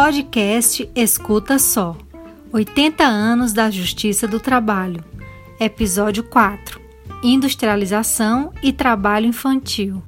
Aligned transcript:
Podcast 0.00 0.88
Escuta 0.94 1.58
Só 1.58 1.96
80 2.52 3.02
anos 3.02 3.52
da 3.52 3.68
Justiça 3.68 4.28
do 4.28 4.38
Trabalho. 4.38 5.02
Episódio 5.58 6.22
4 6.22 6.80
Industrialização 7.24 8.52
e 8.62 8.72
Trabalho 8.72 9.26
Infantil. 9.26 10.00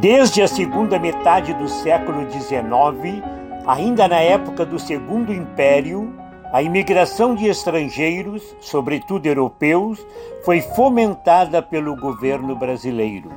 Desde 0.00 0.40
a 0.40 0.48
segunda 0.48 0.98
metade 0.98 1.52
do 1.52 1.68
século 1.68 2.26
XIX, 2.30 3.22
ainda 3.66 4.08
na 4.08 4.16
época 4.16 4.64
do 4.64 4.78
Segundo 4.78 5.30
Império, 5.30 6.10
a 6.50 6.62
imigração 6.62 7.34
de 7.34 7.46
estrangeiros, 7.46 8.42
sobretudo 8.62 9.26
europeus, 9.26 9.98
foi 10.42 10.62
fomentada 10.62 11.60
pelo 11.60 11.94
governo 11.96 12.56
brasileiro. 12.56 13.30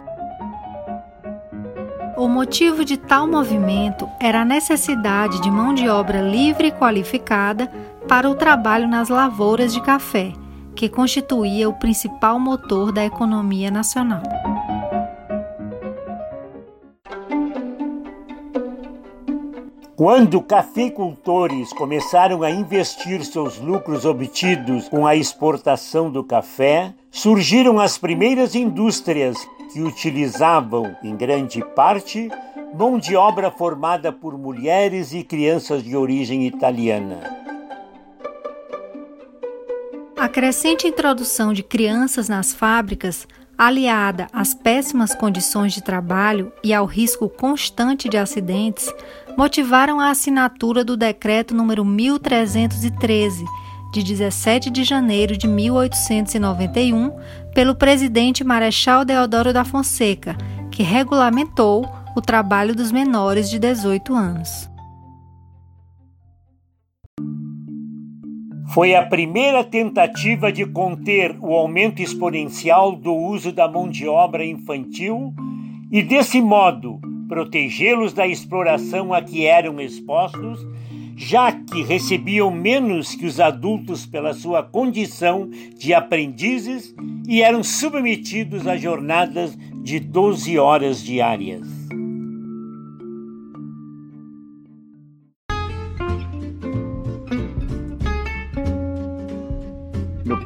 O 2.16 2.30
motivo 2.30 2.86
de 2.86 2.96
tal 2.96 3.28
movimento 3.28 4.08
era 4.18 4.44
a 4.44 4.46
necessidade 4.46 5.42
de 5.42 5.52
mão 5.52 5.74
de 5.74 5.90
obra 5.90 6.22
livre 6.22 6.70
e 6.70 6.72
qualificada 6.72 7.70
para 8.08 8.30
o 8.30 8.36
trabalho 8.36 8.88
nas 8.88 9.10
lavouras 9.10 9.74
de 9.74 9.82
café, 9.82 10.32
que 10.74 10.88
constituía 10.88 11.68
o 11.68 11.74
principal 11.74 12.40
motor 12.40 12.94
da 12.94 13.04
economia 13.04 13.70
nacional. 13.70 14.24
Quando 20.04 20.42
cafeicultores 20.42 21.72
começaram 21.72 22.44
a 22.44 22.52
investir 22.52 23.24
seus 23.24 23.58
lucros 23.58 24.04
obtidos 24.04 24.90
com 24.90 25.08
a 25.08 25.16
exportação 25.16 26.12
do 26.12 26.22
café, 26.22 26.94
surgiram 27.10 27.80
as 27.80 27.98
primeiras 27.98 28.54
indústrias 28.54 29.38
que 29.72 29.80
utilizavam, 29.80 30.94
em 31.02 31.16
grande 31.16 31.64
parte, 31.74 32.30
mão 32.78 33.00
de 33.00 33.16
obra 33.16 33.50
formada 33.50 34.12
por 34.12 34.38
mulheres 34.38 35.14
e 35.14 35.24
crianças 35.24 35.82
de 35.82 35.96
origem 35.96 36.46
italiana. 36.46 37.22
A 40.18 40.28
crescente 40.28 40.86
introdução 40.86 41.54
de 41.54 41.64
crianças 41.64 42.28
nas 42.28 42.54
fábricas 42.54 43.26
aliada 43.58 44.28
às 44.34 44.54
péssimas 44.54 45.14
condições 45.16 45.74
de 45.74 45.82
trabalho 45.82 46.52
e 46.64 46.74
ao 46.74 46.86
risco 46.86 47.30
constante 47.30 48.10
de 48.10 48.18
acidentes, 48.18 48.92
motivaram 49.38 50.00
a 50.00 50.10
assinatura 50.10 50.84
do 50.84 50.98
decreto 50.98 51.54
número 51.54 51.84
1313 51.84 53.46
de 53.94 54.04
17 54.04 54.70
de 54.70 54.84
janeiro 54.84 55.38
de 55.38 55.48
1891 55.48 57.12
pelo 57.54 57.76
presidente 57.76 58.44
Marechal 58.44 59.06
Deodoro 59.06 59.54
da 59.54 59.64
Fonseca, 59.64 60.36
que 60.72 60.82
regulamentou 60.82 61.88
o 62.16 62.22
trabalho 62.22 62.76
dos 62.76 62.92
menores 62.92 63.50
de 63.50 63.60
18 63.60 64.16
anos. 64.16 64.73
Foi 68.74 68.96
a 68.96 69.06
primeira 69.06 69.64
tentativa 69.64 70.52
de 70.52 70.66
conter 70.66 71.38
o 71.40 71.54
aumento 71.54 72.02
exponencial 72.02 72.96
do 72.96 73.14
uso 73.14 73.52
da 73.52 73.68
mão 73.68 73.88
de 73.88 74.08
obra 74.08 74.44
infantil 74.44 75.32
e, 75.92 76.02
desse 76.02 76.42
modo, 76.42 77.00
protegê-los 77.30 78.14
da 78.14 78.26
exploração 78.26 79.14
a 79.14 79.22
que 79.22 79.46
eram 79.46 79.80
expostos, 79.80 80.66
já 81.16 81.52
que 81.52 81.84
recebiam 81.84 82.50
menos 82.50 83.14
que 83.14 83.28
os 83.28 83.40
adultos 83.40 84.08
pela 84.08 84.34
sua 84.34 84.64
condição 84.64 85.48
de 85.78 85.94
aprendizes 85.94 86.96
e 87.28 87.44
eram 87.44 87.64
submetidos 87.64 88.66
a 88.66 88.76
jornadas 88.76 89.56
de 89.84 90.00
12 90.00 90.58
horas 90.58 91.04
diárias. 91.04 91.73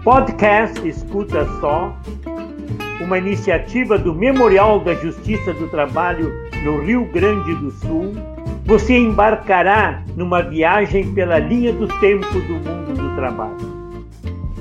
Podcast 0.07 0.87
Escuta 0.87 1.45
Só, 1.59 1.93
uma 3.01 3.17
iniciativa 3.17 3.97
do 3.97 4.15
Memorial 4.15 4.79
da 4.79 4.93
Justiça 4.93 5.51
do 5.51 5.67
Trabalho 5.67 6.31
no 6.63 6.79
Rio 6.79 7.03
Grande 7.11 7.53
do 7.55 7.69
Sul, 7.71 8.13
você 8.63 8.97
embarcará 8.97 10.01
numa 10.15 10.41
viagem 10.41 11.13
pela 11.13 11.39
linha 11.39 11.73
do 11.73 11.89
tempo 11.99 12.25
do 12.31 12.53
mundo 12.53 12.93
do 12.93 13.15
trabalho. 13.17 13.57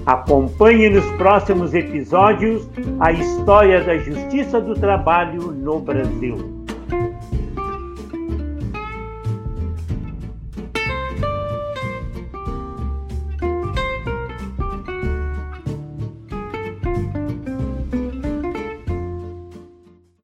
Acompanhe 0.04 0.88
nos 0.88 1.06
próximos 1.12 1.72
episódios 1.74 2.68
a 2.98 3.12
história 3.12 3.84
da 3.84 3.96
justiça 3.98 4.60
do 4.60 4.74
trabalho 4.74 5.52
no 5.52 5.78
Brasil. 5.78 6.55